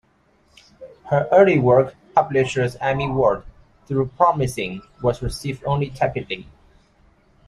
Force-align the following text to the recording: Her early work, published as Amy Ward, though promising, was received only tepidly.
Her 1.11 1.27
early 1.31 1.59
work, 1.59 1.93
published 2.15 2.57
as 2.57 2.75
Amy 2.81 3.07
Ward, 3.11 3.43
though 3.85 4.07
promising, 4.07 4.81
was 5.03 5.21
received 5.21 5.63
only 5.65 5.91
tepidly. 5.91 6.47